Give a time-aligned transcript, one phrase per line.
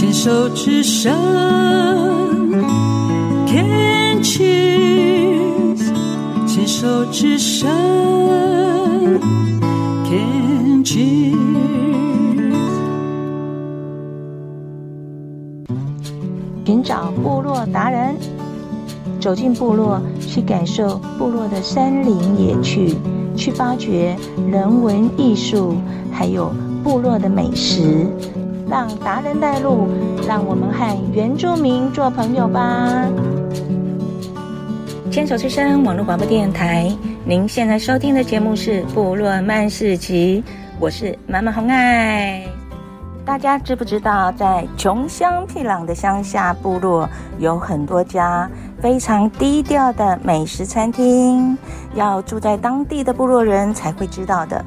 [0.00, 1.12] 牵手之声
[3.46, 5.92] ，Can cheers，
[6.46, 7.68] 牵手之声
[10.06, 11.36] ，Can cheers。
[16.64, 18.16] 寻找部落达人，
[19.20, 22.96] 走进部落，去感受部落的山林野趣，
[23.36, 24.16] 去发掘
[24.50, 25.74] 人文艺术，
[26.10, 26.50] 还有
[26.82, 28.06] 部落的美食。
[28.70, 29.88] 让达人带路，
[30.28, 33.04] 让我们和原住民做朋友吧。
[35.10, 36.88] 牵手之声网络广播电台，
[37.24, 40.40] 您现在收听的节目是《部落漫市集》，
[40.78, 42.46] 我是妈妈红爱。
[43.24, 48.48] 大家知不知道，在穷乡僻壤的乡下部落，有很多家
[48.80, 51.58] 非常低调的美食餐厅，
[51.94, 54.64] 要住在当地的部落人才会知道的。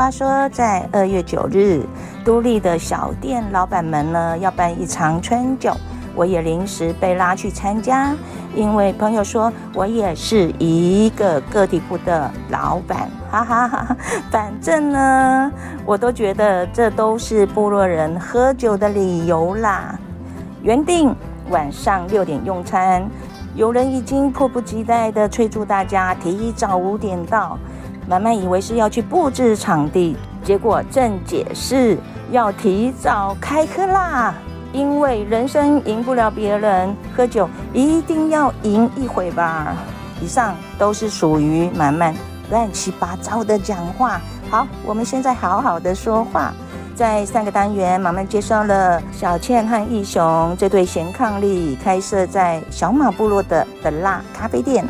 [0.00, 1.82] 话说，在二月九日，
[2.24, 5.76] 都立的小店老板们呢要办一场春酒，
[6.14, 8.16] 我也临时被拉去参加，
[8.56, 13.96] 因为朋友说我也是一个个体户的老板，哈哈哈。
[14.30, 15.52] 反正呢，
[15.84, 19.98] 我都觉得这都是部落人喝酒的理由啦。
[20.62, 21.14] 原定
[21.50, 23.06] 晚上六点用餐，
[23.54, 27.58] 有人已经迫不及待地催促大家提早五点到。
[28.10, 31.96] 慢慢以为是要去布置场地，结果正解释
[32.32, 34.34] 要提早开喝啦，
[34.72, 39.76] 因为人生赢不了别人，喝酒一定要赢一回吧。
[40.20, 42.12] 以上都是属于慢慢
[42.50, 44.20] 乱七八糟的讲话。
[44.50, 46.52] 好，我们现在好好的说话。
[46.96, 54.84] 在三个单元，慢慢介绍了小倩和义雄这对贤伉俪开设在小马部落的的辣咖啡店。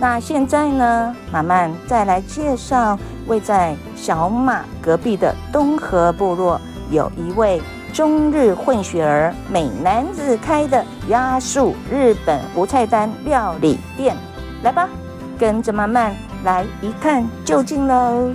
[0.00, 6.58] 那现在呢，慢慢再来介绍位在小马隔壁的东河部落，
[6.90, 7.60] 有一位
[7.92, 14.16] 中日混血儿美男子开的鸭树日本无菜单料理店。
[14.62, 14.88] 来吧，
[15.38, 18.30] 跟着慢慢来一探究竟喽。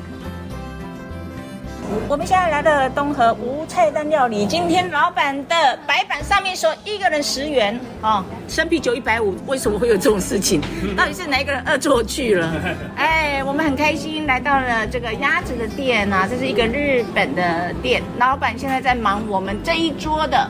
[2.08, 10.62] 我们现在来到东河无菜单料理，今天老板的白板上面说一个人十元哦，生啤酒一百五，为什么会有这种事情？
[10.96, 12.54] 到底是哪一个人恶作剧了？
[12.96, 20.50] 哎，我们很开心来到了这个鸭子的店啊，这是一个日本的店，老板现在在忙我们这一桌的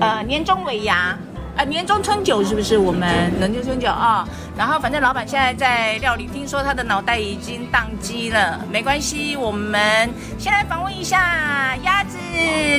[0.00, 1.16] 呃年终尾牙。
[1.56, 4.28] 啊，年终春酒是不是我们年终春酒啊、哦？
[4.58, 12.18] 然后反正老板现在在料理，听说他的脑袋已经宕机了，没关系，我们先来访问一下鸭子，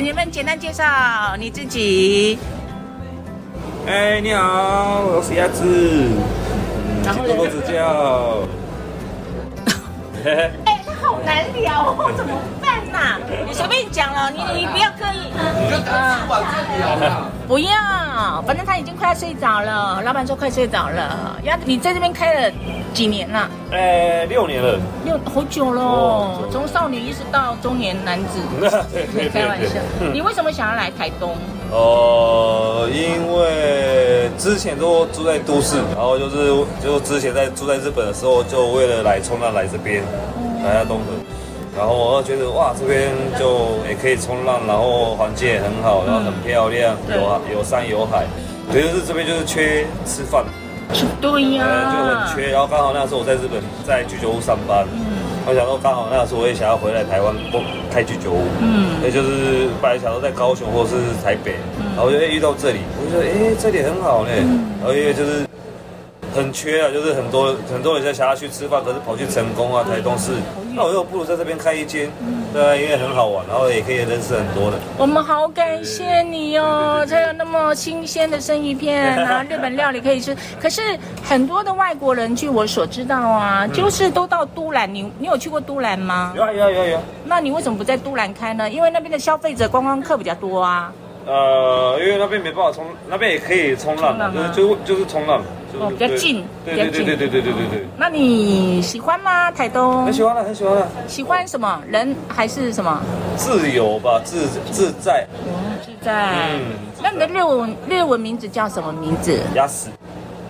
[0.00, 0.84] 你们简单介绍
[1.38, 2.38] 你自己。
[3.86, 5.64] 哎，你好，我是鸭子，
[7.02, 8.46] 请多多指教。
[10.66, 12.57] 哎，他好难聊哦，怎么办
[12.90, 13.18] 呐、啊？
[13.46, 15.30] 你随便讲了，你你不要刻意。
[15.60, 15.90] 你就吃
[16.28, 17.26] 完这里啊。
[17.46, 20.02] 不要，反正他已经快要睡着了。
[20.02, 21.36] 老板说快睡着了。
[21.44, 22.52] 鸭子，你在这边开了
[22.92, 23.48] 几年了？
[23.70, 24.78] 呃，六年了。
[25.04, 28.40] 六好久了，哦、从少女一直到中年男子。
[29.14, 29.76] 可以开玩笑。
[30.12, 31.36] 你为什么想要来台东？
[31.70, 40.02] 哦、呃，因为之前都住在都市，然后就是就之前在住在日本的时候，就为了来冲浪来这边，
[40.64, 41.04] 来到东河。
[41.76, 48.26] 然后我觉得哇，这边就也可以冲浪，然后环境也很好，然后很漂亮，嗯、有有山有海。
[48.72, 50.44] 对，就是这边就是缺吃饭，
[51.20, 52.50] 对呀、啊，就很缺。
[52.50, 65.46] 然后刚好那时候我在日本在居酒屋上班，嗯、我想说刚好那时候我也想要回来台湾不开居酒屋，嗯，也就是本来想说在高雄或是台北，嗯、然后就遇到这里，我就说哎，这里很好呢，嗯、然后因为就是。
[66.36, 70.30] 很缺啊，就是很多很多人在想要去吃饭，可是跑去成功啊、台东市，
[70.74, 72.10] 那我又不如在这边开一间，
[72.52, 74.78] 对啊，因为很好玩，然后也可以认识很多人。
[74.96, 80.36] 我们好感谢你哦，才有那么新鲜的生鱼片啊， 日本料理可以吃。
[80.60, 80.80] 可是
[81.24, 86.32] 很多的外国人，据我所知道啊，就是都到都兰，你你有去过都兰吗？
[86.36, 87.00] 有啊有啊有有。
[87.24, 88.70] 那你为什么不在都兰开呢？
[88.70, 90.92] 因为那边的消费者观光客比较多啊。
[91.26, 95.42] 呃，因为那边没办法冲，那边也可以冲浪，浪就是就就是冲浪。
[95.80, 97.86] 哦，比较近，对，比较近，对，对，对，对，对，对。
[97.96, 99.50] 那你喜欢吗？
[99.50, 100.88] 台东，很喜欢了，很喜欢了。
[101.06, 101.80] 喜欢什么？
[101.88, 103.00] 人还是什么？
[103.36, 105.26] 自由吧，自自在。
[105.46, 106.58] 嗯，自在。
[107.02, 109.40] 那你的日文日文名字叫什么名字？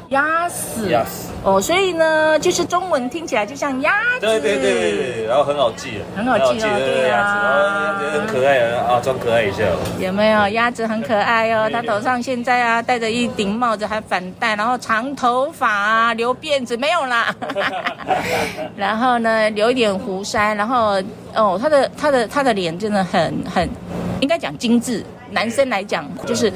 [0.09, 0.91] 鸭屎。
[0.91, 1.29] 鸭死。
[1.45, 4.27] 哦，所以呢，就是中文听起来就像鸭子。
[4.27, 9.63] 对对对对对，然后很好记，很好记哦，对啊，很可爱啊，装可爱一下。
[10.01, 11.71] 有没有鸭子很可爱哦？
[11.73, 17.33] 它头上现在啊戴着一顶帽子，还反戴，然后长头发啊，留辫子没有啦。
[18.77, 21.01] 然后呢，留一点胡腮，然后
[21.35, 23.69] 哦，他的他的他的脸真的很很，
[24.21, 25.05] 应该讲精致。
[25.31, 26.51] 男生来讲，就是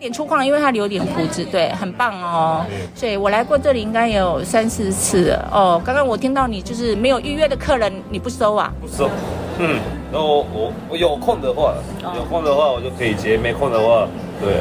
[0.00, 2.64] 点粗犷，因为他留点胡子，对，很棒哦。
[2.94, 5.82] 所以我来过这里应该有三四次了哦。
[5.84, 8.72] 刚刚我听到你就是没有预约的客人，你不收啊？
[8.80, 9.10] 不收。
[9.58, 9.78] 嗯，
[10.10, 11.74] 那我我我有空的话，
[12.16, 14.08] 有空的话我就可以接，没空的话，
[14.40, 14.54] 对。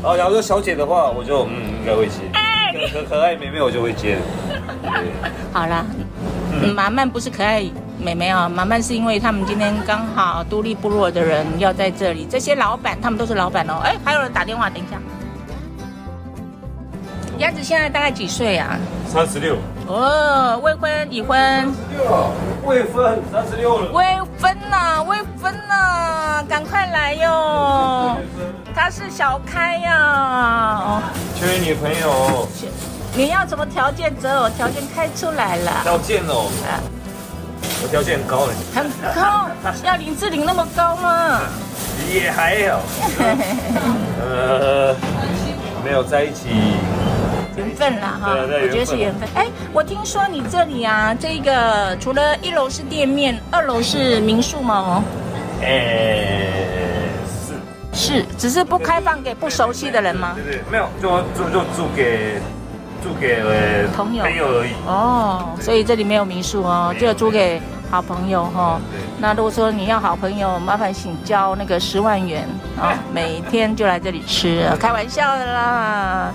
[0.00, 2.20] 然后假如说小姐的话，我就嗯应该会接。
[2.72, 4.18] 可可可爱妹妹我就会接。
[5.52, 5.84] 好啦，
[6.62, 7.64] 嗯，马曼不是可爱。
[7.98, 13.80] 妹妹啊，麻烦是因为他们今天刚好都立部落的人要在这里，这些老板他们都是老板哦。
[13.84, 14.98] 哎，还有人打电话，等一下。
[17.38, 18.78] 鸭子现在大概几岁啊？
[19.06, 19.56] 三十六。
[19.86, 21.38] 哦，未婚已婚？
[21.38, 22.32] 三十六，
[22.64, 23.92] 未婚，三十六了。
[23.92, 28.16] 未婚呐，未婚呐，赶快来哟！
[28.74, 31.02] 他是小开呀。
[31.34, 32.48] 缺女朋友。
[33.14, 35.72] 你要什么条件择偶条件开出来了？
[35.82, 36.50] 条件哦。
[37.82, 39.48] 我条件很高嘞，很高，
[39.84, 41.40] 要林志玲那么高吗？
[42.12, 42.80] 也还好，
[44.20, 44.94] 呃，
[45.84, 46.48] 没有在一起，
[47.56, 49.28] 缘分啦哈，我觉得是缘分。
[49.34, 54.74] 哎，我听说你这里啊，这个除了一楼是店面，二楼是民宿吗？
[54.76, 55.02] 哦，
[55.62, 56.48] 哎，
[57.94, 60.34] 是是，只是不开放给不熟悉的人吗？
[60.36, 62.40] 对对，没有，就就就租给。
[63.06, 63.40] 租给
[63.94, 68.80] 朋友朋友而已哦，所以这里没有民宿哦，就租给好朋友哈。
[69.20, 76.32] 那如果说你要好朋友，麻烦请交那个十万元啊，每天就来这里吃，开玩笑的啦。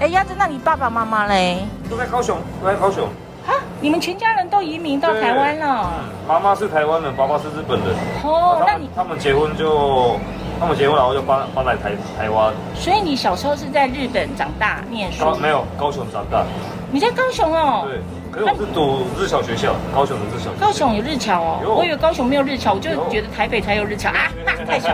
[0.00, 1.58] 哎，鸭子，那你爸爸妈妈嘞？
[1.90, 3.06] 都在高雄，都在高雄。
[3.46, 5.90] 哈，你们全家人都移民到台湾了？
[6.26, 7.94] 妈妈是台湾人，爸爸是日本人。
[8.24, 10.18] 哦，那你他们结婚就。
[10.60, 15.34] 他们结婚然后就搬搬来台台湾，所以你小时候是在日本长大念书？
[15.36, 16.44] 没有，高雄长大。
[16.90, 17.86] 你在高雄哦？
[17.86, 18.00] 对，
[18.32, 20.50] 可是我是读日侨学校，高雄的日侨。
[20.58, 21.74] 高雄有日侨哦？
[21.76, 24.88] 我以为高雄没有日侨，我就觉得台北才有日侨啊，那 太小。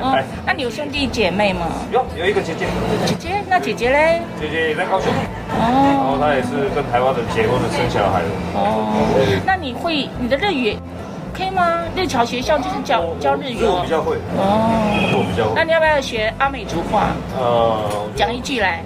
[0.00, 1.66] 哦， 那你有兄弟姐妹吗？
[1.92, 2.66] 有，有一个姐姐。
[3.06, 3.28] 姐姐？
[3.48, 4.22] 那姐姐嘞？
[4.40, 5.12] 姐姐也在高雄。
[5.50, 6.00] 哦。
[6.00, 8.28] 然后她也是跟台湾的结婚的，生小孩了。
[8.54, 9.42] 哦。
[9.44, 10.76] 那你会你的日语？
[11.40, 11.80] 可以吗？
[11.96, 13.56] 日侨学校就是教教日语。
[13.62, 14.16] 我比较会。
[14.36, 14.76] 哦，
[15.16, 15.52] 我比较会。
[15.56, 17.12] 那你要不要学阿美族话？
[17.38, 17.82] 呃，
[18.14, 18.82] 讲一句来。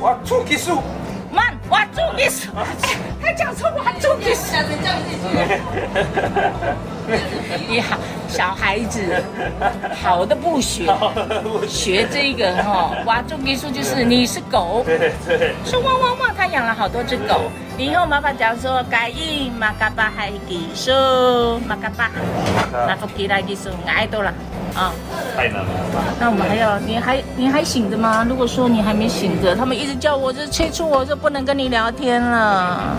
[0.00, 0.78] 我，出技术。
[1.70, 2.50] 慢，哇，出技术。
[3.22, 4.40] 他讲错，哇，出技术。
[7.68, 9.22] 你好，小孩子，
[10.02, 10.86] 好的不学，
[11.68, 12.92] 学这个哈。
[13.06, 14.82] 哇，出技术就是你是狗。
[14.84, 15.54] 对对。
[15.64, 17.42] 说汪汪汪，他养了好多只狗。
[17.76, 20.92] 你以后麻烦讲说，该应马嘎巴海技术，
[21.66, 22.10] 马嘎巴，
[22.86, 24.32] 那福吉来技术，爱多了
[24.74, 24.92] 啊！
[25.36, 25.68] 太难了。
[26.18, 28.26] 那我们还要，你还你还醒着吗？
[28.28, 32.96] 如果说你还没醒着，他们一直叫我，就催促我，就不能跟你聊天了。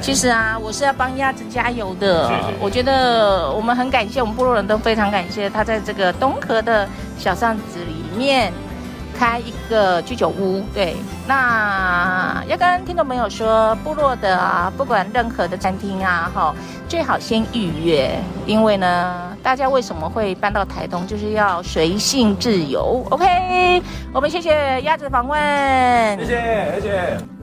[0.00, 2.30] 其实啊，我是要帮鸭子加油的。
[2.58, 6.88] 我觉得我们很感谢，我们部落人都非常感谢他在这个东河的
[7.18, 8.52] 小巷子里面。
[9.18, 10.96] 开一个居酒屋，对，
[11.26, 16.52] 那要跟听众朋友说，部落的啊，不管任何的餐厅啊，哈，
[16.88, 18.10] 最好先预约，
[18.44, 23.06] 因为呢，大家为什么会搬到台东，就是要随性自由。
[23.10, 23.80] OK，
[24.12, 25.38] 我们谢谢鸭子访问，
[26.18, 27.39] 谢谢，谢谢。